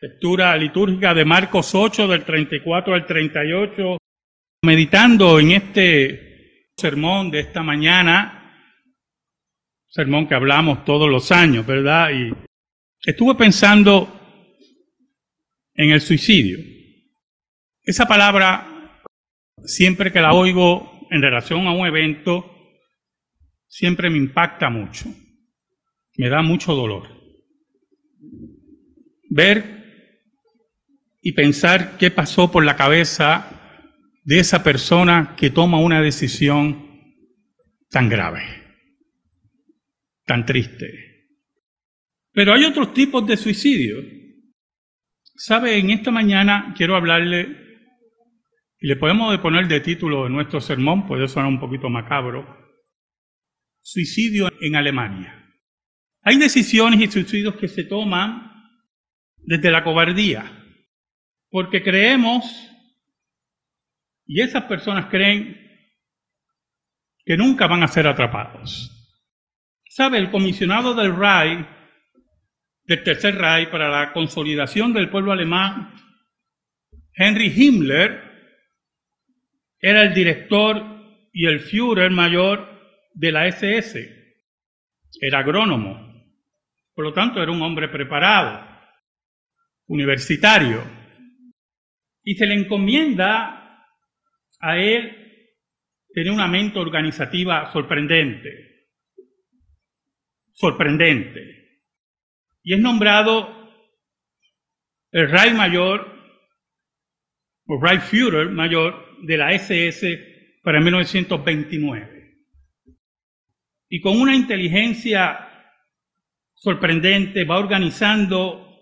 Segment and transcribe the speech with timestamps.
[0.00, 3.98] lectura litúrgica de Marcos 8 del 34 al 38,
[4.62, 8.82] meditando en este sermón de esta mañana,
[9.88, 12.10] sermón que hablamos todos los años, ¿verdad?
[12.10, 12.30] Y
[13.08, 14.12] estuve pensando
[15.74, 16.58] en el suicidio.
[17.82, 19.00] Esa palabra,
[19.64, 22.52] siempre que la oigo en relación a un evento,
[23.66, 25.08] siempre me impacta mucho,
[26.16, 27.08] me da mucho dolor.
[29.28, 29.75] Ver
[31.26, 33.50] y pensar qué pasó por la cabeza
[34.22, 36.88] de esa persona que toma una decisión
[37.90, 38.44] tan grave,
[40.24, 40.86] tan triste.
[42.30, 43.96] Pero hay otros tipos de suicidio.
[45.34, 45.76] ¿Sabe?
[45.78, 47.56] En esta mañana quiero hablarle,
[48.78, 52.46] y le podemos poner de título de nuestro sermón, puede sonar un poquito macabro,
[53.82, 55.44] Suicidio en Alemania.
[56.22, 58.52] Hay decisiones y suicidios que se toman
[59.38, 60.62] desde la cobardía,
[61.56, 62.44] porque creemos,
[64.26, 65.56] y esas personas creen,
[67.24, 68.92] que nunca van a ser atrapados.
[69.88, 70.18] ¿Sabe?
[70.18, 71.66] El comisionado del RAI,
[72.84, 75.94] del Tercer RAI, para la consolidación del pueblo alemán,
[77.14, 78.20] Henry Himmler,
[79.80, 80.84] era el director
[81.32, 82.68] y el Führer mayor
[83.14, 83.96] de la SS.
[85.22, 86.22] Era agrónomo.
[86.94, 88.62] Por lo tanto, era un hombre preparado
[89.86, 91.05] universitario.
[92.28, 93.86] Y se le encomienda
[94.58, 95.52] a él
[96.12, 98.88] tener una mente organizativa sorprendente.
[100.52, 101.84] Sorprendente.
[102.64, 103.70] Y es nombrado
[105.12, 106.12] el Reich Mayor,
[107.68, 112.16] o Führer Mayor de la SS para 1929.
[113.88, 115.48] Y con una inteligencia
[116.54, 118.80] sorprendente va organizando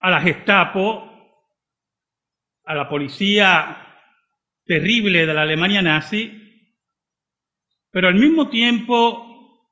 [0.00, 1.13] a la Gestapo,
[2.64, 3.98] a la policía
[4.64, 6.32] terrible de la Alemania nazi,
[7.90, 9.70] pero al mismo tiempo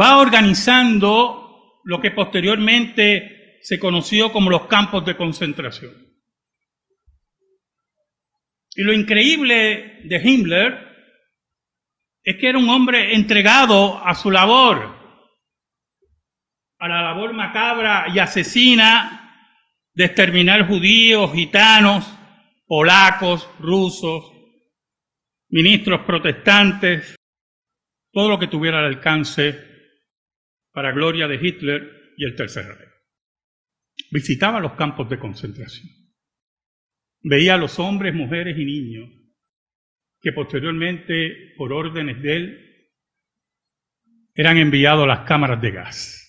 [0.00, 5.92] va organizando lo que posteriormente se conoció como los campos de concentración.
[8.76, 10.94] Y lo increíble de Himmler
[12.22, 15.04] es que era un hombre entregado a su labor
[16.84, 19.23] a la labor macabra y asesina
[19.94, 22.04] de exterminar judíos, gitanos,
[22.66, 24.32] polacos, rusos,
[25.48, 27.14] ministros protestantes,
[28.12, 29.58] todo lo que tuviera al alcance
[30.72, 32.90] para gloria de Hitler y el Tercer Reich.
[34.10, 35.88] Visitaba los campos de concentración.
[37.22, 39.10] Veía a los hombres, mujeres y niños
[40.20, 42.90] que posteriormente, por órdenes de él,
[44.34, 46.20] eran enviados a las cámaras de gas.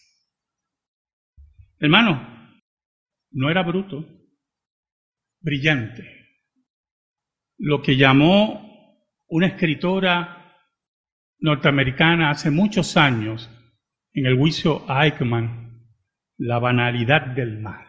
[1.79, 2.34] Hermano,
[3.35, 4.05] no era bruto,
[5.41, 6.03] brillante.
[7.57, 10.57] Lo que llamó una escritora
[11.39, 13.49] norteamericana hace muchos años
[14.13, 15.85] en el juicio a Eichmann,
[16.37, 17.85] la banalidad del mal.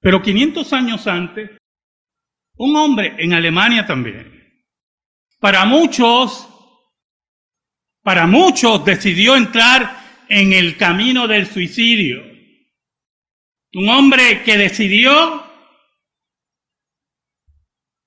[0.00, 1.50] Pero 500 años antes,
[2.58, 4.64] un hombre en Alemania también,
[5.40, 6.48] para muchos,
[8.02, 12.35] para muchos decidió entrar en el camino del suicidio.
[13.76, 15.44] Un hombre que decidió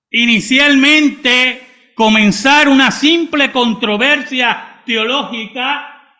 [0.09, 6.15] inicialmente comenzar una simple controversia teológica,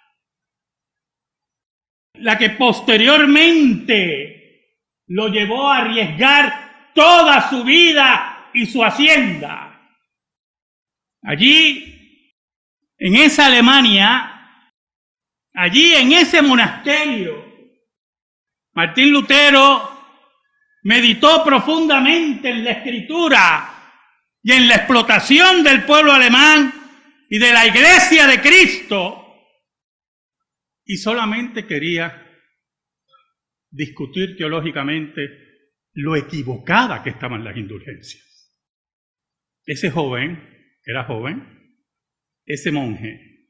[2.14, 4.76] la que posteriormente
[5.08, 9.82] lo llevó a arriesgar toda su vida y su hacienda.
[11.24, 12.36] Allí,
[13.00, 14.72] en esa Alemania,
[15.56, 17.49] allí en ese monasterio,
[18.74, 20.00] Martín Lutero
[20.84, 23.80] meditó profundamente en la escritura
[24.42, 26.74] y en la explotación del pueblo alemán
[27.30, 29.20] y de la iglesia de Cristo
[30.86, 32.26] y solamente quería
[33.70, 35.50] discutir teológicamente
[35.94, 38.56] lo equivocada que estaban las indulgencias.
[39.66, 41.78] Ese joven, era joven,
[42.46, 43.50] ese monje,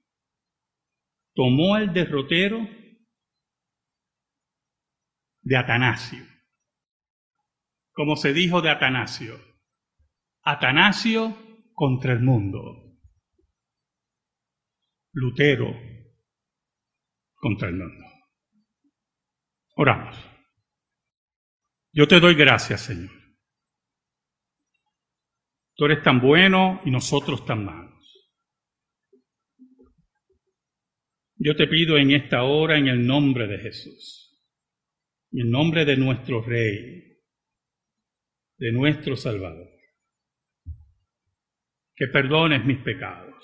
[1.33, 2.67] tomó el derrotero
[5.41, 6.25] de Atanasio.
[7.91, 9.39] Como se dijo de Atanasio,
[10.43, 11.37] Atanasio
[11.73, 12.89] contra el mundo,
[15.11, 15.73] Lutero
[17.35, 18.05] contra el mundo.
[19.75, 20.17] Oramos.
[21.91, 23.11] Yo te doy gracias, Señor.
[25.75, 27.89] Tú eres tan bueno y nosotros tan malos.
[31.37, 34.28] Yo te pido en esta hora, en el nombre de Jesús,
[35.31, 37.17] en nombre de nuestro Rey,
[38.57, 39.69] de nuestro Salvador,
[41.95, 43.35] que perdones mis pecados.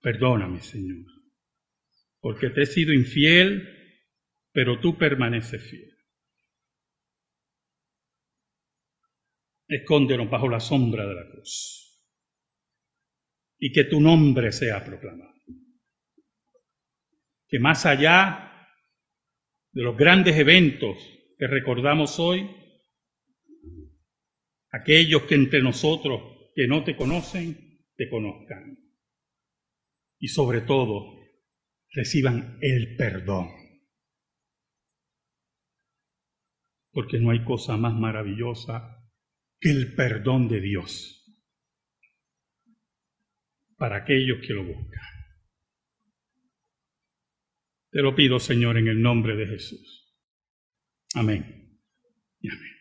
[0.00, 1.06] Perdóname, Señor,
[2.20, 3.68] porque te he sido infiel,
[4.52, 5.90] pero tú permaneces fiel.
[9.68, 11.82] Escóndenos bajo la sombra de la cruz
[13.58, 15.32] y que tu nombre sea proclamado.
[17.46, 18.51] Que más allá
[19.72, 20.98] de los grandes eventos
[21.38, 22.48] que recordamos hoy,
[24.70, 28.78] aquellos que entre nosotros que no te conocen, te conozcan.
[30.18, 31.18] Y sobre todo,
[31.90, 33.48] reciban el perdón.
[36.90, 39.02] Porque no hay cosa más maravillosa
[39.58, 41.18] que el perdón de Dios
[43.78, 45.11] para aquellos que lo buscan.
[47.92, 50.16] Te lo pido, Señor, en el nombre de Jesús.
[51.14, 51.78] Amén.
[52.40, 52.72] Y amén.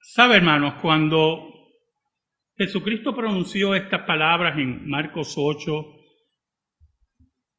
[0.00, 1.52] ¿Sabe, hermanos, cuando
[2.56, 5.70] Jesucristo pronunció estas palabras en Marcos 8,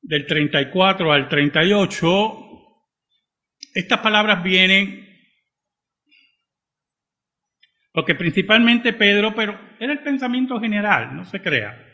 [0.02, 2.38] del 34 al 38,
[3.76, 5.08] estas palabras vienen
[7.94, 11.91] porque principalmente Pedro, pero era el pensamiento general, no se crea.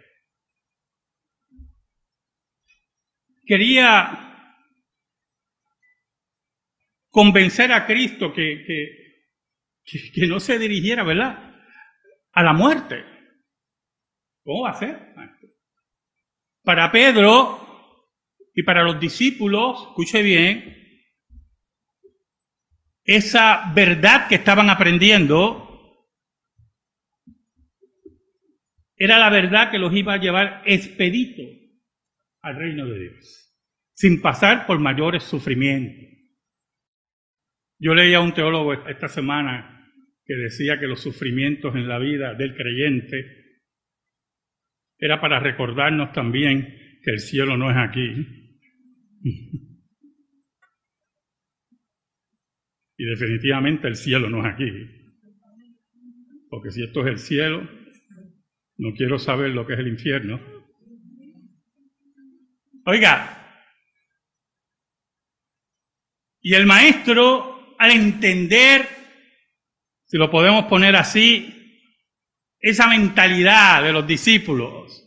[3.48, 4.24] Quería
[7.10, 8.64] convencer a Cristo que,
[9.84, 11.56] que, que, no se dirigiera, ¿verdad?
[12.34, 13.04] A la muerte.
[14.44, 15.14] ¿Cómo va a ser?
[16.64, 17.96] Para Pedro
[18.54, 20.76] y para los discípulos, escuche bien,
[23.06, 25.68] esa verdad que estaban aprendiendo
[28.98, 31.44] Era la verdad que los iba a llevar expedito
[32.42, 33.54] al reino de Dios,
[33.94, 36.08] sin pasar por mayores sufrimientos.
[37.80, 39.78] Yo leía a un teólogo esta semana
[40.26, 43.46] que decía que los sufrimientos en la vida del creyente
[44.98, 48.26] era para recordarnos también que el cielo no es aquí.
[52.98, 54.72] y definitivamente el cielo no es aquí.
[56.50, 57.70] Porque si esto es el cielo,
[58.78, 60.57] no quiero saber lo que es el infierno.
[62.90, 63.38] Oiga,
[66.42, 68.88] y el maestro, al entender,
[70.06, 71.54] si lo podemos poner así,
[72.58, 75.04] esa mentalidad de los discípulos,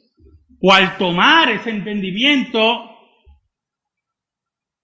[0.60, 2.98] o al tomar ese entendimiento,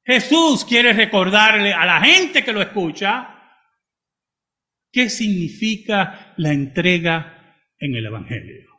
[0.03, 3.61] Jesús quiere recordarle a la gente que lo escucha
[4.91, 8.71] qué significa la entrega en el Evangelio.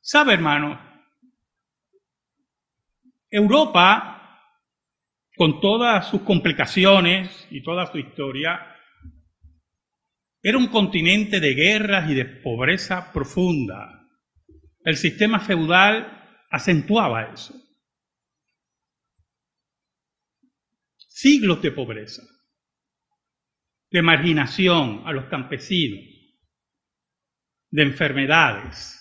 [0.00, 0.89] ¿Sabe, hermano?
[3.30, 4.16] Europa,
[5.36, 8.66] con todas sus complicaciones y toda su historia,
[10.42, 14.08] era un continente de guerras y de pobreza profunda.
[14.84, 17.54] El sistema feudal acentuaba eso.
[20.96, 22.22] Siglos de pobreza,
[23.90, 26.00] de marginación a los campesinos,
[27.70, 28.99] de enfermedades,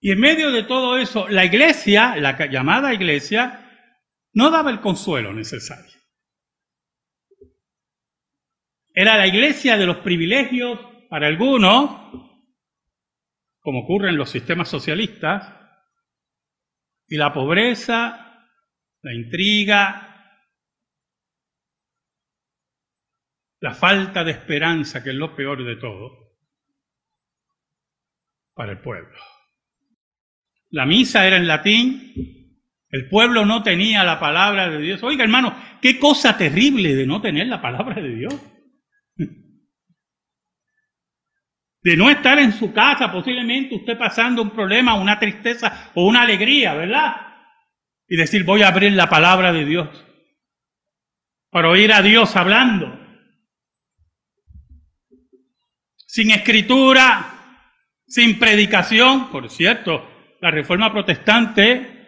[0.00, 3.66] y en medio de todo eso, la iglesia, la llamada iglesia,
[4.32, 6.00] no daba el consuelo necesario.
[8.94, 10.78] Era la iglesia de los privilegios
[11.10, 11.90] para algunos,
[13.60, 15.54] como ocurre en los sistemas socialistas,
[17.06, 18.46] y la pobreza,
[19.02, 20.06] la intriga,
[23.60, 26.38] la falta de esperanza, que es lo peor de todo,
[28.54, 29.39] para el pueblo.
[30.70, 32.12] La misa era en latín,
[32.90, 35.02] el pueblo no tenía la palabra de Dios.
[35.02, 38.34] Oiga, hermano, qué cosa terrible de no tener la palabra de Dios.
[41.82, 46.22] De no estar en su casa, posiblemente usted pasando un problema, una tristeza o una
[46.22, 47.14] alegría, ¿verdad?
[48.08, 50.06] Y decir, voy a abrir la palabra de Dios
[51.50, 52.98] para oír a Dios hablando.
[56.06, 57.64] Sin escritura,
[58.06, 60.09] sin predicación, por cierto,
[60.40, 62.00] la reforma protestante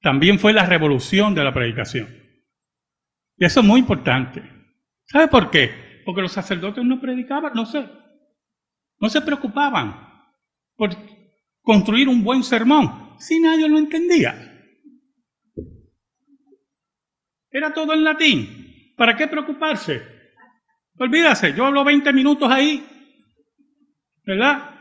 [0.00, 2.08] también fue la revolución de la predicación.
[3.36, 4.42] Y eso es muy importante.
[5.06, 6.02] ¿Sabe por qué?
[6.04, 7.88] Porque los sacerdotes no predicaban, no sé,
[9.00, 10.08] no se preocupaban
[10.76, 10.90] por
[11.62, 14.50] construir un buen sermón si nadie lo entendía.
[17.50, 18.92] Era todo en latín.
[18.96, 20.02] ¿Para qué preocuparse?
[20.98, 22.84] Olvídase, yo hablo 20 minutos ahí,
[24.24, 24.73] ¿verdad?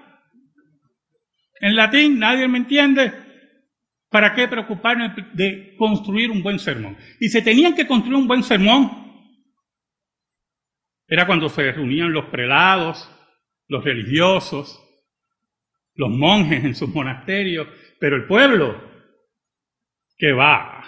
[1.63, 3.13] En latín nadie me entiende.
[4.09, 6.97] ¿Para qué preocuparme de construir un buen sermón?
[7.21, 8.91] Y se tenían que construir un buen sermón.
[11.07, 13.09] Era cuando se reunían los prelados,
[13.69, 14.77] los religiosos,
[15.95, 17.65] los monjes en sus monasterios,
[17.97, 18.83] pero el pueblo,
[20.17, 20.83] que va.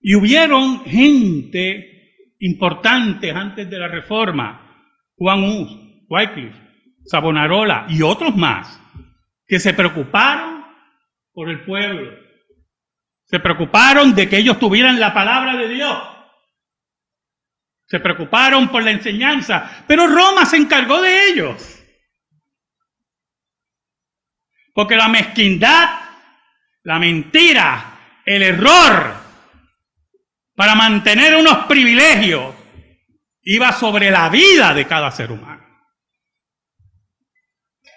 [0.00, 5.81] Y hubieron gente importante antes de la reforma, Juan Hus,
[6.12, 6.60] Wycliffe,
[7.06, 8.78] Sabonarola y otros más,
[9.46, 10.62] que se preocuparon
[11.32, 12.12] por el pueblo.
[13.24, 15.98] Se preocuparon de que ellos tuvieran la palabra de Dios.
[17.86, 21.82] Se preocuparon por la enseñanza, pero Roma se encargó de ellos.
[24.74, 25.98] Porque la mezquindad,
[26.82, 29.14] la mentira, el error
[30.54, 32.54] para mantener unos privilegios
[33.42, 35.51] iba sobre la vida de cada ser humano.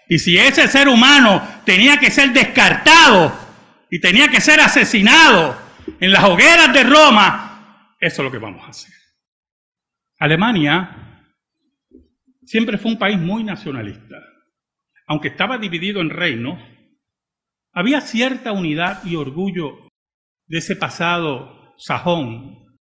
[0.07, 3.33] Y si ese ser humano tenía que ser descartado
[3.89, 5.57] y tenía que ser asesinado
[5.99, 8.93] en las hogueras de Roma, eso es lo que vamos a hacer.
[10.19, 11.23] Alemania
[12.45, 14.15] siempre fue un país muy nacionalista.
[15.07, 16.59] Aunque estaba dividido en reinos,
[17.73, 19.89] había cierta unidad y orgullo
[20.47, 22.77] de ese pasado sajón.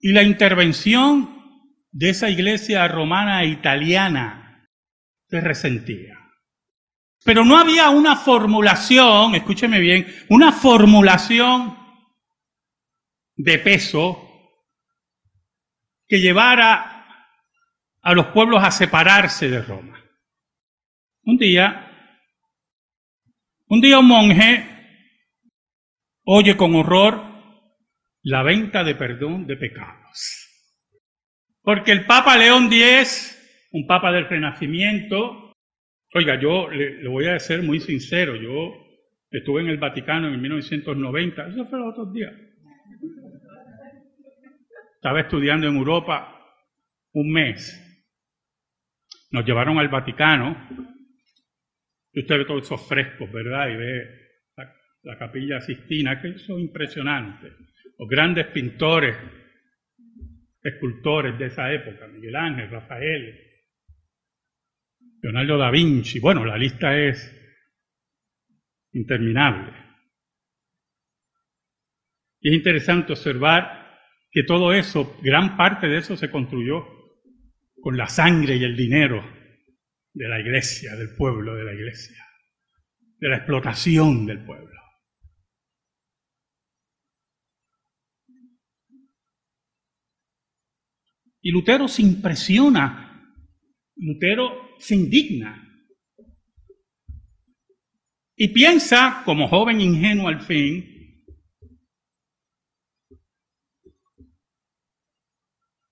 [0.00, 1.42] Y la intervención
[1.92, 4.66] de esa iglesia romana italiana
[5.28, 6.23] se resentía.
[7.24, 11.76] Pero no había una formulación, escúcheme bien, una formulación
[13.34, 14.20] de peso
[16.06, 17.06] que llevara
[18.02, 19.98] a los pueblos a separarse de Roma.
[21.22, 21.90] Un día,
[23.68, 24.70] un día un monje
[26.24, 27.24] oye con horror
[28.22, 30.50] la venta de perdón de pecados.
[31.62, 35.43] Porque el Papa León X, un Papa del Renacimiento,
[36.16, 38.72] Oiga, yo le, voy a ser muy sincero, yo
[39.32, 42.32] estuve en el Vaticano en 1990, eso fue los otros días.
[44.94, 46.40] Estaba estudiando en Europa
[47.14, 47.80] un mes.
[49.32, 50.56] Nos llevaron al Vaticano.
[52.12, 53.70] Y usted ve todos esos frescos, ¿verdad?
[53.70, 54.04] Y ve
[54.56, 57.52] la, la capilla Sistina, que son impresionantes.
[57.98, 59.16] Los grandes pintores,
[60.62, 63.43] escultores de esa época, Miguel Ángel, Rafael,
[65.24, 66.20] Leonardo da Vinci.
[66.20, 67.34] Bueno, la lista es
[68.92, 69.72] interminable.
[72.40, 76.86] Y es interesante observar que todo eso, gran parte de eso se construyó
[77.80, 79.24] con la sangre y el dinero
[80.12, 82.22] de la iglesia, del pueblo de la iglesia,
[83.18, 84.78] de la explotación del pueblo.
[91.40, 93.34] Y Lutero se impresiona,
[93.96, 95.66] Lutero se indigna
[98.36, 101.24] y piensa, como joven ingenuo al fin,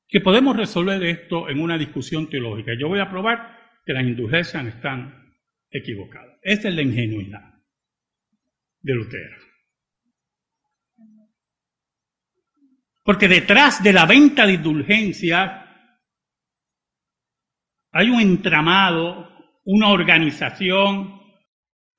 [0.08, 2.72] que podemos resolver esto en una discusión teológica.
[2.78, 5.34] Yo voy a probar que las indulgencias están
[5.70, 6.37] equivocadas.
[6.42, 7.54] Esta es la ingenuidad
[8.82, 9.37] de Lutero.
[13.02, 15.62] Porque detrás de la venta de indulgencias
[17.92, 19.28] hay un entramado,
[19.64, 21.20] una organización,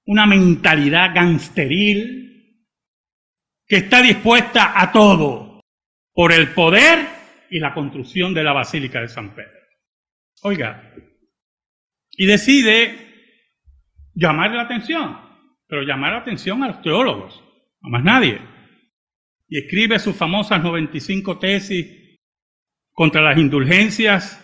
[0.06, 2.24] una mentalidad gangsteril
[3.66, 5.62] que está dispuesta a todo
[6.14, 7.08] por el poder
[7.50, 9.52] y la construcción de la Basílica de San Pedro.
[10.42, 10.92] Oiga,
[12.12, 12.98] y decide
[14.14, 15.18] llamar la atención,
[15.68, 17.42] pero llamar la atención a los teólogos,
[17.82, 18.42] a más nadie.
[19.48, 22.20] Y escribe sus famosas 95 tesis
[22.92, 24.43] contra las indulgencias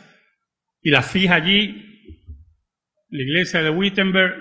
[0.90, 2.16] y las fija allí,
[3.10, 4.34] la iglesia de Wittenberg,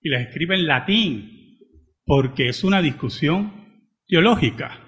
[0.00, 1.60] y las escribe en latín,
[2.04, 4.84] porque es una discusión teológica.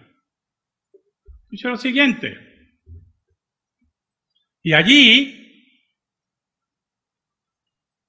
[1.49, 2.37] Dice lo siguiente,
[4.65, 5.87] y allí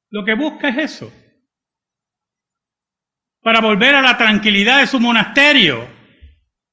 [0.10, 1.14] lo que busca es eso,
[3.42, 5.88] para volver a la tranquilidad de su monasterio,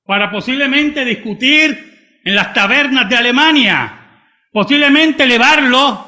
[0.04, 3.97] para posiblemente discutir en las tabernas de Alemania
[4.52, 6.06] posiblemente elevarlo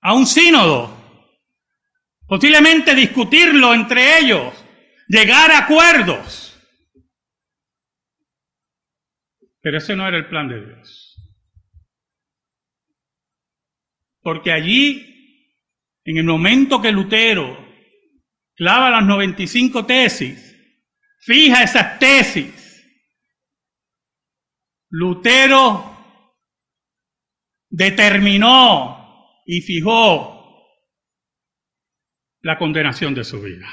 [0.00, 0.96] a un sínodo,
[2.26, 4.54] posiblemente discutirlo entre ellos,
[5.08, 6.58] llegar a acuerdos.
[9.62, 11.16] Pero ese no era el plan de Dios.
[14.22, 15.46] Porque allí,
[16.04, 17.58] en el momento que Lutero
[18.54, 20.56] clava las 95 tesis,
[21.20, 22.84] fija esas tesis,
[24.90, 25.89] Lutero
[27.70, 30.40] determinó y fijó
[32.42, 33.68] la condenación de su vida.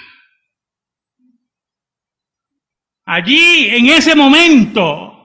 [3.06, 5.18] Allí, en ese momento,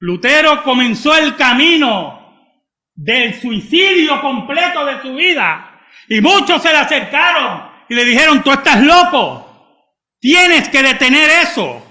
[0.00, 2.18] Lutero comenzó el camino
[2.94, 5.80] del suicidio completo de su vida.
[6.08, 9.88] Y muchos se le acercaron y le dijeron, tú estás loco,
[10.20, 11.82] tienes que detener eso,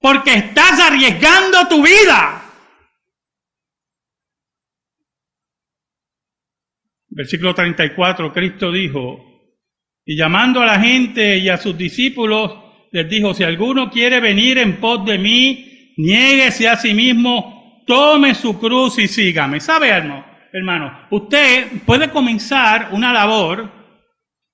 [0.00, 2.45] porque estás arriesgando tu vida.
[7.16, 9.24] Versículo 34, Cristo dijo,
[10.04, 12.52] y llamando a la gente y a sus discípulos,
[12.92, 18.34] les dijo, si alguno quiere venir en pos de mí, niéguese a sí mismo, tome
[18.34, 19.60] su cruz y sígame.
[19.60, 20.26] ¿Sabe, hermano?
[20.52, 23.72] Hermano, usted puede comenzar una labor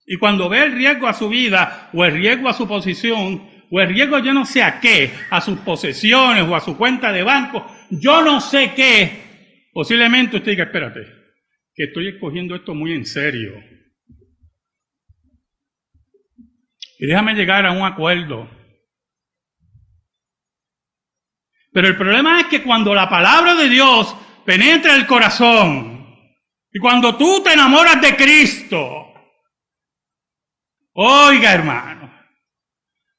[0.07, 3.43] y cuando ve el riesgo a su vida o el riesgo a su posición
[3.73, 7.11] o el riesgo yo no sé a qué, a sus posesiones o a su cuenta
[7.11, 11.22] de banco, yo no sé qué, posiblemente usted diga, espérate,
[11.75, 13.53] que estoy escogiendo esto muy en serio.
[16.99, 18.49] Y déjame llegar a un acuerdo.
[21.73, 24.15] Pero el problema es que cuando la palabra de Dios
[24.45, 26.07] penetra el corazón
[26.73, 29.15] y cuando tú te enamoras de Cristo,
[30.93, 32.13] oiga hermano,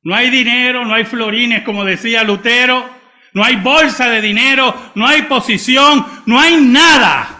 [0.03, 2.87] no hay dinero, no hay florines como decía Lutero,
[3.33, 7.32] no hay bolsa de dinero, no hay posición, no hay nada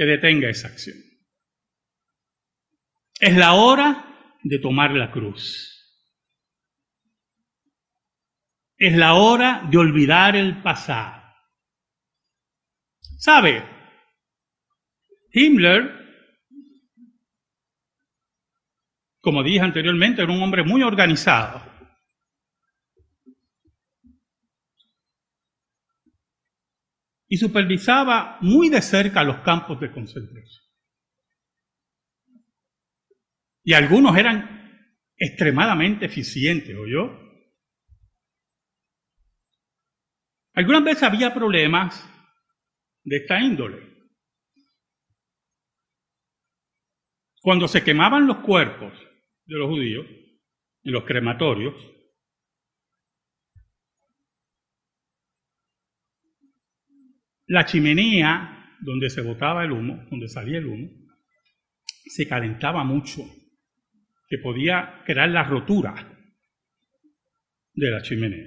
[0.00, 0.96] que detenga esa acción.
[3.20, 5.76] Es la hora de tomar la cruz.
[8.78, 11.22] Es la hora de olvidar el pasado.
[13.18, 13.62] ¿Sabe?
[15.34, 15.92] Himmler,
[19.20, 21.69] como dije anteriormente, era un hombre muy organizado.
[27.32, 30.64] Y supervisaba muy de cerca los campos de concentración.
[33.62, 37.18] Y algunos eran extremadamente eficientes, yo?
[40.54, 42.04] Algunas veces había problemas
[43.04, 43.78] de esta índole.
[47.40, 48.92] Cuando se quemaban los cuerpos
[49.44, 50.04] de los judíos
[50.82, 51.76] en los crematorios,
[57.50, 60.88] la chimenea donde se botaba el humo, donde salía el humo,
[62.06, 63.22] se calentaba mucho
[64.28, 66.16] que podía crear la rotura
[67.72, 68.46] de la chimenea.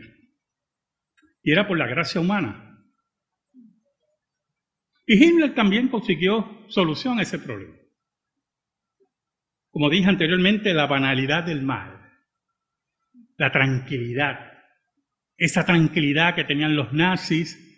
[1.42, 2.82] Y era por la gracia humana.
[5.06, 7.76] Y Himmler también consiguió solución a ese problema.
[9.70, 12.10] Como dije anteriormente, la banalidad del mal,
[13.36, 14.54] la tranquilidad,
[15.36, 17.73] esa tranquilidad que tenían los nazis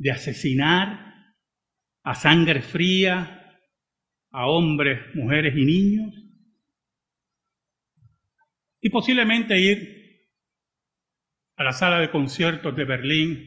[0.00, 1.36] de asesinar
[2.02, 3.36] a sangre fría
[4.30, 6.14] a hombres, mujeres y niños,
[8.80, 10.00] y posiblemente ir
[11.56, 13.46] a la sala de conciertos de Berlín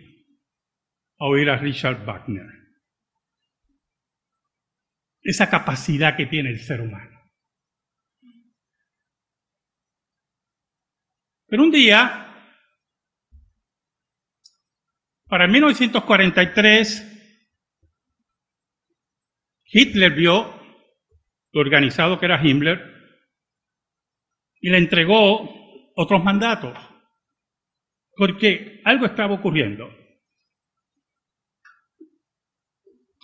[1.17, 2.45] a oír a Richard Wagner.
[5.23, 7.19] Esa capacidad que tiene el ser humano.
[11.47, 12.22] Pero un día,
[15.33, 17.09] para 1943,
[19.65, 20.61] Hitler vio
[21.51, 22.79] lo organizado que era Himmler
[24.61, 25.49] y le entregó
[25.95, 26.77] otros mandatos,
[28.15, 29.89] porque algo estaba ocurriendo.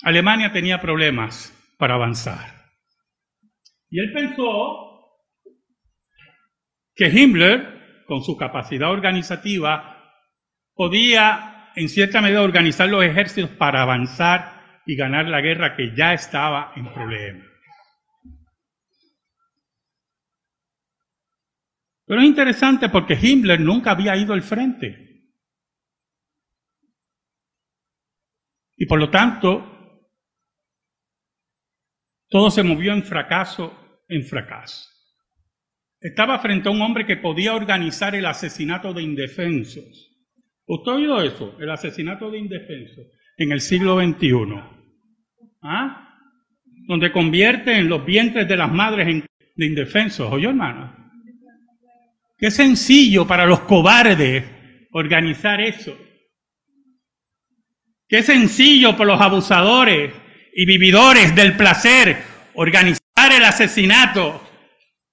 [0.02, 2.72] Alemania tenía problemas para avanzar.
[3.88, 5.14] Y él pensó
[6.96, 10.12] que Himmler, con su capacidad organizativa,
[10.74, 11.49] podía
[11.80, 16.74] en cierta medida organizar los ejércitos para avanzar y ganar la guerra que ya estaba
[16.76, 17.48] en problemas.
[22.06, 25.30] Pero es interesante porque Himmler nunca había ido al frente.
[28.76, 30.10] Y por lo tanto,
[32.28, 34.90] todo se movió en fracaso, en fracaso.
[36.02, 40.09] Estaba frente a un hombre que podía organizar el asesinato de indefensos.
[40.70, 41.58] ¿Usted oído eso?
[41.60, 44.62] El asesinato de indefensos en el siglo XXI.
[45.64, 46.16] ¿Ah?
[46.88, 50.32] Donde convierte en los vientres de las madres en, de indefensos.
[50.32, 50.96] ¿Oye, hermano?
[52.38, 54.46] Qué sencillo para los cobardes
[54.92, 55.98] organizar eso.
[58.08, 60.14] Qué sencillo para los abusadores
[60.54, 62.16] y vividores del placer
[62.54, 63.00] organizar
[63.36, 64.48] el asesinato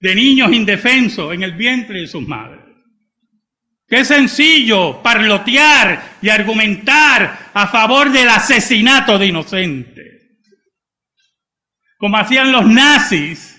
[0.01, 2.56] de niños indefensos en el vientre de sus madres.
[3.88, 10.05] Qué sencillo parlotear y argumentar a favor del asesinato de inocentes.
[11.99, 13.57] como hacían los nazis,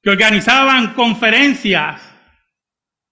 [0.00, 2.00] que organizaban conferencias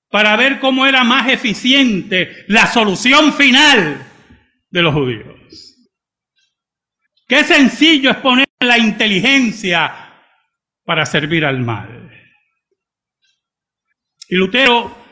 [0.09, 4.07] para ver cómo era más eficiente la solución final
[4.71, 5.37] de los judíos.
[7.27, 9.93] Qué sencillo es poner la inteligencia
[10.85, 12.09] para servir al mal.
[14.29, 15.06] Y Lutero,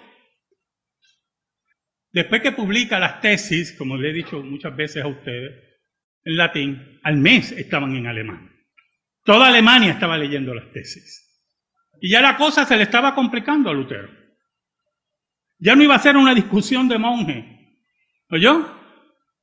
[2.14, 5.52] después que publica las tesis, como le he dicho muchas veces a ustedes,
[6.22, 8.50] en latín, al mes estaban en alemán.
[9.24, 11.20] Toda Alemania estaba leyendo las tesis.
[12.00, 14.08] Y ya la cosa se le estaba complicando a Lutero.
[15.58, 17.44] Ya no iba a ser una discusión de monjes,
[18.30, 18.64] ¿oyó?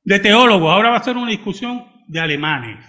[0.02, 2.84] De teólogos, ahora va a ser una discusión de alemanes.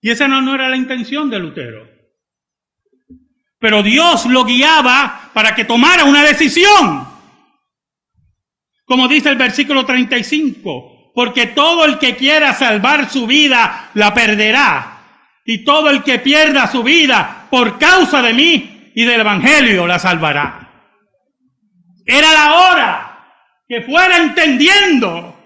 [0.00, 1.88] Y esa no, no era la intención de Lutero.
[3.58, 7.11] Pero Dios lo guiaba para que tomara una decisión.
[8.92, 14.98] Como dice el versículo 35, porque todo el que quiera salvar su vida la perderá.
[15.46, 19.98] Y todo el que pierda su vida por causa de mí y del Evangelio la
[19.98, 20.68] salvará.
[22.04, 23.28] Era la hora
[23.66, 25.40] que fuera entendiendo,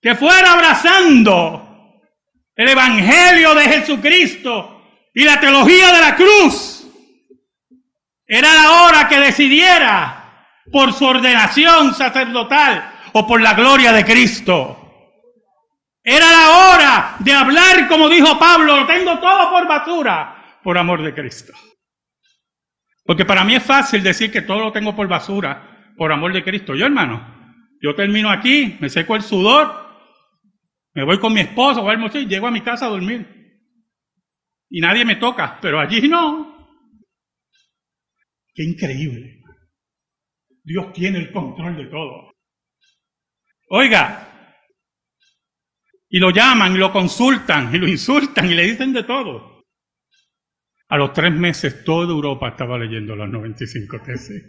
[0.00, 2.02] que fuera abrazando
[2.54, 4.80] el Evangelio de Jesucristo
[5.12, 6.86] y la teología de la cruz.
[8.28, 10.15] Era la hora que decidiera
[10.70, 14.82] por su ordenación sacerdotal o por la gloria de Cristo.
[16.02, 21.02] Era la hora de hablar como dijo Pablo, lo tengo todo por basura, por amor
[21.02, 21.52] de Cristo.
[23.04, 26.44] Porque para mí es fácil decir que todo lo tengo por basura, por amor de
[26.44, 26.74] Cristo.
[26.74, 27.36] Yo, hermano,
[27.80, 29.86] yo termino aquí, me seco el sudor,
[30.94, 33.26] me voy con mi esposo o algo así, llego a mi casa a dormir.
[34.70, 36.56] Y nadie me toca, pero allí no.
[38.54, 39.35] Qué increíble.
[40.66, 42.34] Dios tiene el control de todo.
[43.70, 44.52] Oiga,
[46.08, 49.64] y lo llaman, y lo consultan, y lo insultan, y le dicen de todo.
[50.88, 54.42] A los tres meses toda Europa estaba leyendo las 95 tesis.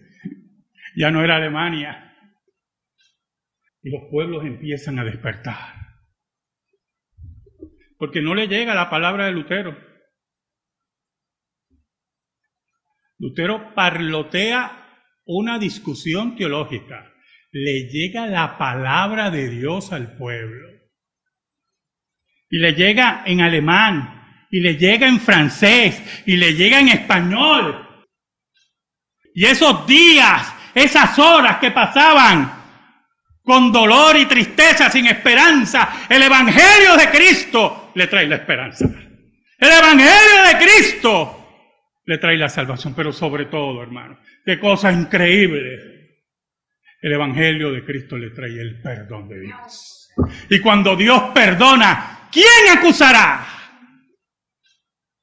[0.95, 2.15] Ya no era Alemania.
[3.81, 5.87] Y los pueblos empiezan a despertar
[7.97, 9.77] porque no le llega la palabra de Lutero.
[13.19, 14.86] Lutero parlotea
[15.27, 17.13] una discusión teológica.
[17.51, 20.67] Le llega la palabra de Dios al pueblo.
[22.49, 27.85] Y le llega en alemán, y le llega en francés, y le llega en español.
[29.33, 32.53] Y esos días, esas horas que pasaban
[33.43, 38.85] con dolor y tristeza, sin esperanza, el Evangelio de Cristo le trae la esperanza.
[39.57, 41.36] El Evangelio de Cristo
[42.07, 46.23] le trae la salvación, pero sobre todo, hermano, qué cosa increíble.
[47.01, 50.09] El Evangelio de Cristo le trae el perdón de Dios.
[50.49, 53.45] Y cuando Dios perdona, ¿quién acusará?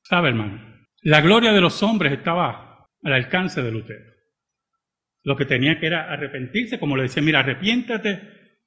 [0.02, 0.62] ¿Sabe, hermano?
[1.00, 4.12] La gloria de los hombres estaba al alcance de Lutero.
[5.22, 8.60] Lo que tenía que era arrepentirse, como le decía, mira, arrepiéntate,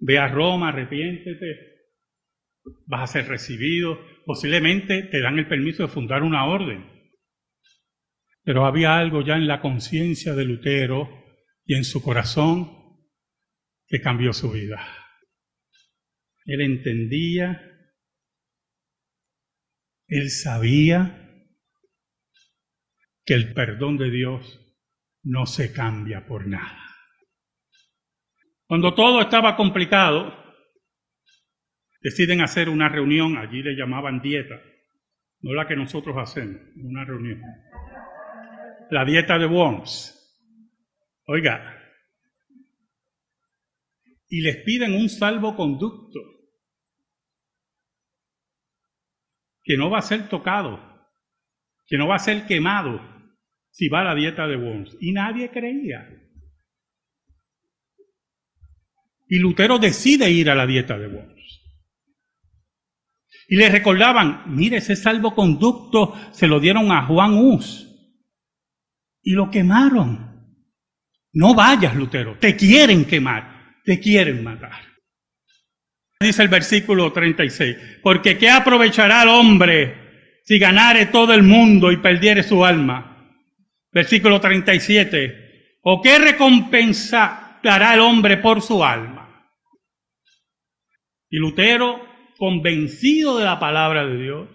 [0.00, 1.73] ve a Roma, arrepiéntete,
[2.86, 6.90] vas a ser recibido, posiblemente te dan el permiso de fundar una orden.
[8.42, 11.08] Pero había algo ya en la conciencia de Lutero
[11.64, 12.70] y en su corazón
[13.86, 14.86] que cambió su vida.
[16.44, 17.62] Él entendía,
[20.06, 21.20] él sabía
[23.24, 24.60] que el perdón de Dios
[25.22, 26.82] no se cambia por nada.
[28.66, 30.43] Cuando todo estaba complicado,
[32.04, 34.60] deciden hacer una reunión, allí le llamaban dieta,
[35.40, 37.40] no la que nosotros hacemos, una reunión.
[38.90, 40.10] La dieta de Worms.
[41.26, 41.80] Oiga,
[44.28, 46.20] y les piden un salvoconducto
[49.62, 50.78] que no va a ser tocado,
[51.86, 53.00] que no va a ser quemado
[53.70, 54.94] si va a la dieta de Worms.
[55.00, 56.06] Y nadie creía.
[59.26, 61.33] Y Lutero decide ir a la dieta de Worms.
[63.48, 67.88] Y le recordaban, mire, ese salvoconducto se lo dieron a Juan Hus.
[69.22, 70.34] Y lo quemaron.
[71.32, 74.94] No vayas, Lutero, te quieren quemar, te quieren matar.
[76.20, 81.96] Dice el versículo 36, porque ¿qué aprovechará el hombre si ganare todo el mundo y
[81.96, 83.36] perdiere su alma?
[83.92, 89.50] Versículo 37, ¿o qué recompensa dará el hombre por su alma?
[91.28, 94.48] Y Lutero convencido de la palabra de Dios,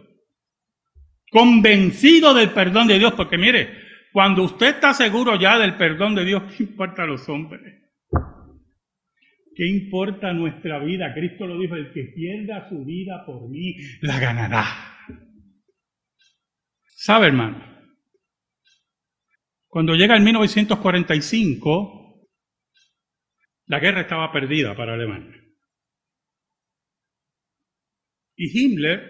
[1.32, 3.70] convencido del perdón de Dios, porque mire,
[4.12, 7.76] cuando usted está seguro ya del perdón de Dios, ¿qué importa a los hombres?
[9.56, 11.14] ¿Qué importa nuestra vida?
[11.14, 14.66] Cristo lo dijo, el que pierda su vida por mí, la ganará.
[16.86, 17.68] ¿Sabe, hermano?
[19.68, 22.26] Cuando llega el 1945,
[23.68, 25.39] la guerra estaba perdida para Alemania.
[28.42, 29.02] Y Himmler,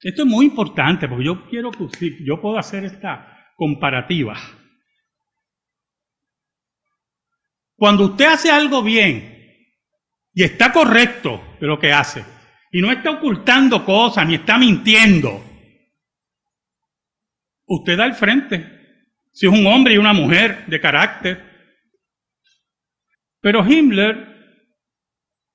[0.00, 4.36] esto es muy importante porque yo quiero que yo puedo hacer esta comparativa.
[7.76, 9.68] Cuando usted hace algo bien
[10.34, 12.24] y está correcto de lo que hace,
[12.72, 15.40] y no está ocultando cosas ni está mintiendo,
[17.66, 18.80] usted da el frente.
[19.30, 21.40] Si es un hombre y una mujer de carácter.
[23.40, 24.26] Pero Himmler,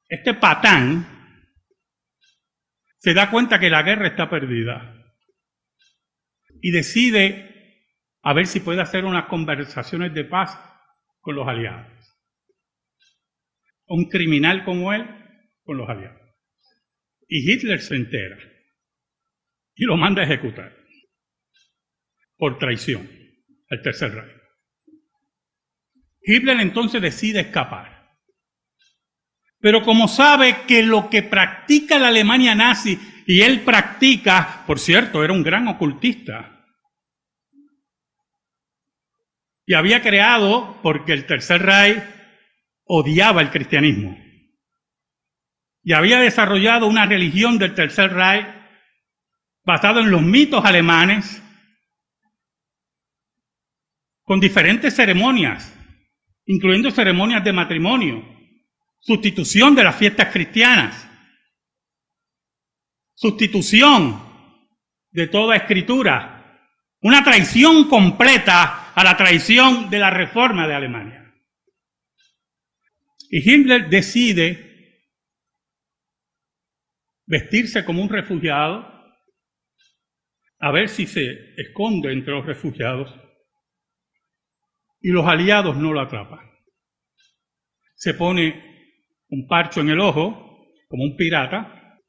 [0.08, 1.17] este patán,
[3.08, 4.94] se da cuenta que la guerra está perdida
[6.62, 7.88] y decide
[8.22, 10.60] a ver si puede hacer unas conversaciones de paz
[11.22, 11.88] con los aliados.
[13.86, 15.08] Un criminal como él
[15.64, 16.20] con los aliados.
[17.30, 18.38] Y Hitler se entera
[19.74, 20.76] y lo manda a ejecutar
[22.36, 23.10] por traición
[23.70, 24.42] al Tercer Reich.
[26.24, 27.97] Hitler entonces decide escapar.
[29.60, 35.24] Pero como sabe que lo que practica la Alemania nazi y él practica, por cierto,
[35.24, 36.66] era un gran ocultista.
[39.66, 42.02] Y había creado, porque el Tercer Reich
[42.86, 44.18] odiaba el cristianismo.
[45.84, 48.48] Y había desarrollado una religión del Tercer Reich
[49.66, 51.44] basada en los mitos alemanes
[54.24, 55.74] con diferentes ceremonias,
[56.46, 58.37] incluyendo ceremonias de matrimonio,
[59.08, 61.10] sustitución de las fiestas cristianas,
[63.16, 64.22] sustitución
[65.12, 66.62] de toda escritura,
[67.00, 71.34] una traición completa a la traición de la reforma de Alemania.
[73.30, 75.06] Y Himmler decide
[77.26, 78.94] vestirse como un refugiado,
[80.60, 83.16] a ver si se esconde entre los refugiados
[85.00, 86.42] y los aliados no lo atrapan.
[87.96, 88.67] Se pone
[89.30, 92.00] un parcho en el ojo, como un pirata,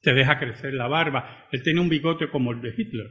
[0.00, 1.46] se deja crecer la barba.
[1.52, 3.08] Él tiene un bigote como el de Hitler.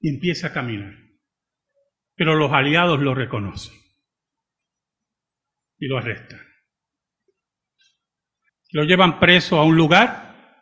[0.00, 0.94] Y empieza a caminar.
[2.14, 3.74] Pero los aliados lo reconocen
[5.78, 6.40] y lo arrestan.
[8.72, 10.58] Lo llevan preso a un lugar.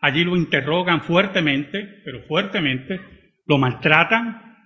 [0.00, 3.00] Allí lo interrogan fuertemente, pero fuertemente,
[3.46, 4.56] lo maltratan.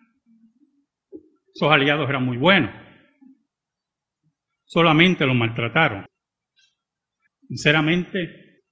[1.55, 2.88] Esos aliados eran muy buenos.
[4.69, 6.05] Solamente lo maltrataron.
[7.49, 8.65] Sinceramente,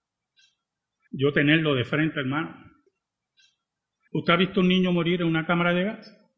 [1.11, 2.55] yo tenerlo de frente, hermano.
[4.13, 6.31] ¿Usted ha visto un niño morir en una cámara de gas?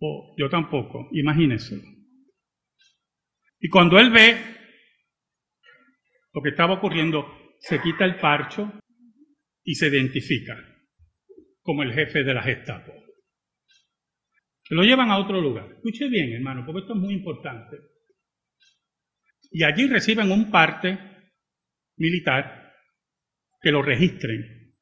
[0.00, 1.80] Oh, yo tampoco, imagínese.
[3.58, 4.36] Y cuando él ve
[6.34, 7.26] lo que estaba ocurriendo,
[7.58, 8.70] se quita el parcho
[9.64, 10.58] y se identifica
[11.62, 12.92] como el jefe de la Gestapo.
[14.68, 15.72] Lo llevan a otro lugar.
[15.72, 17.89] Escuche bien, hermano, porque esto es muy importante.
[19.50, 20.98] Y allí reciben un parte
[21.96, 22.72] militar
[23.60, 24.74] que lo registren,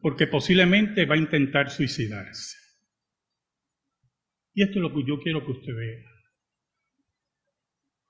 [0.00, 2.56] porque posiblemente va a intentar suicidarse.
[4.54, 6.10] Y esto es lo que yo quiero que usted vea.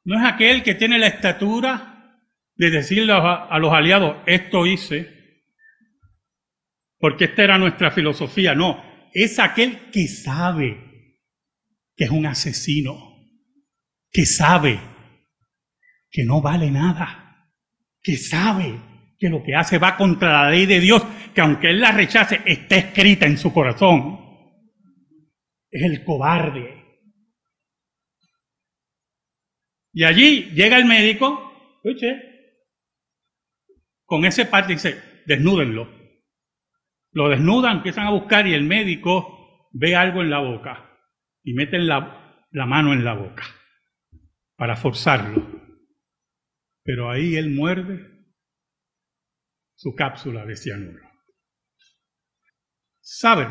[0.05, 2.21] No es aquel que tiene la estatura
[2.55, 5.21] de decirle a los aliados, esto hice,
[6.99, 8.55] porque esta era nuestra filosofía.
[8.55, 8.83] No,
[9.13, 11.17] es aquel que sabe
[11.97, 13.10] que es un asesino,
[14.11, 14.81] que sabe
[16.11, 17.49] que no vale nada,
[18.03, 18.81] que sabe
[19.19, 22.41] que lo que hace va contra la ley de Dios, que aunque él la rechace,
[22.45, 24.19] está escrita en su corazón.
[25.71, 26.81] Es el cobarde.
[29.93, 32.21] Y allí llega el médico, escuche,
[34.05, 35.89] con ese parte dice, desnúdenlo.
[37.13, 40.99] Lo desnudan, empiezan a buscar y el médico ve algo en la boca
[41.43, 43.60] y meten la, la mano en la boca
[44.61, 45.43] para forzarlo.
[46.85, 48.27] Pero ahí él muerde
[49.75, 51.03] su cápsula de cianuro.
[53.01, 53.49] ¿Sabe?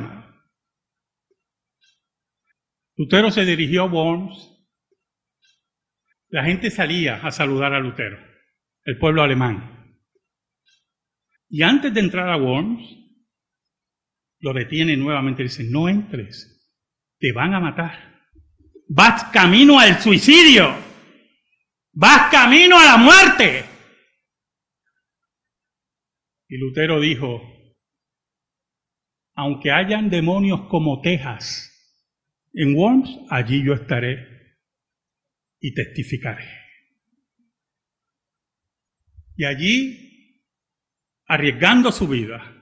[2.95, 4.55] Lutero se dirigió a Worms.
[6.27, 8.19] La gente salía a saludar a Lutero,
[8.83, 10.05] el pueblo alemán.
[11.49, 12.87] Y antes de entrar a Worms,
[14.41, 16.71] lo detiene nuevamente y dice, no entres,
[17.17, 18.21] te van a matar.
[18.87, 20.88] Vas camino al suicidio,
[21.93, 23.65] vas camino a la muerte.
[26.47, 27.41] Y Lutero dijo,
[29.35, 31.65] aunque hayan demonios como tejas
[32.53, 34.57] en Worms, allí yo estaré
[35.59, 36.45] y testificaré.
[39.37, 40.43] Y allí,
[41.27, 42.53] arriesgando su vida,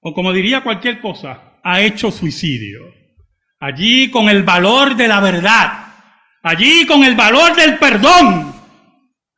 [0.00, 2.94] o como diría cualquier cosa, ha hecho suicidio.
[3.58, 5.85] Allí con el valor de la verdad,
[6.46, 8.54] allí con el valor del perdón,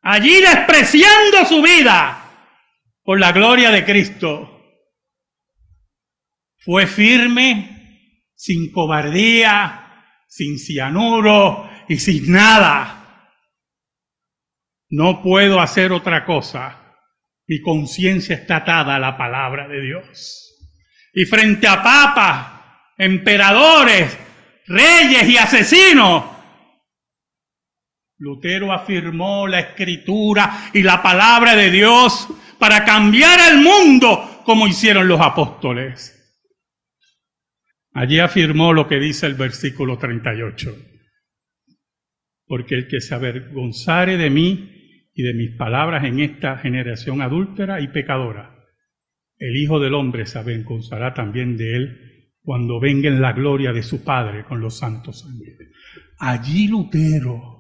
[0.03, 2.23] allí despreciando su vida
[3.03, 4.63] por la gloria de Cristo.
[6.59, 13.31] Fue firme, sin cobardía, sin cianuro y sin nada.
[14.91, 16.95] No puedo hacer otra cosa.
[17.47, 20.55] Mi conciencia está atada a la palabra de Dios.
[21.15, 22.49] Y frente a papas,
[22.99, 24.15] emperadores,
[24.67, 26.38] reyes y asesinos,
[28.19, 32.29] Lutero afirmó la escritura y la palabra de Dios
[32.59, 36.15] para cambiar el mundo como hicieron los apóstoles.
[37.93, 40.77] Allí afirmó lo que dice el versículo 38.
[42.47, 47.81] Porque el que se avergonzare de mí y de mis palabras en esta generación adúltera
[47.81, 48.57] y pecadora,
[49.39, 53.83] el Hijo del Hombre se avergonzará también de él cuando venga en la gloria de
[53.83, 55.69] su Padre con los santos ángeles.
[56.19, 57.58] Allí Lutero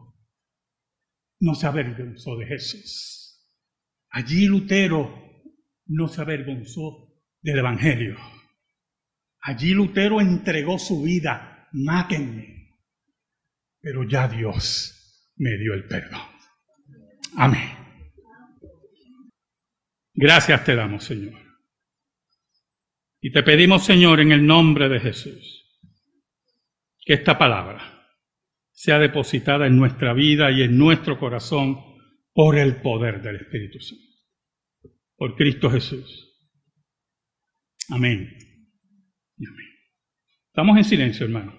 [1.40, 3.18] no se avergonzó de Jesús.
[4.10, 5.12] Allí Lutero
[5.86, 8.16] no se avergonzó del Evangelio.
[9.40, 12.76] Allí Lutero entregó su vida, mátenme.
[13.80, 16.20] Pero ya Dios me dio el perdón.
[17.36, 17.78] Amén.
[20.14, 21.40] Gracias te damos, Señor.
[23.20, 25.80] Y te pedimos, Señor, en el nombre de Jesús,
[27.04, 27.87] que esta palabra
[28.78, 31.78] sea depositada en nuestra vida y en nuestro corazón
[32.32, 34.04] por el poder del Espíritu Santo.
[35.16, 36.46] Por Cristo Jesús.
[37.88, 38.30] Amén.
[39.36, 39.66] Amén.
[40.46, 41.58] Estamos en silencio, hermano.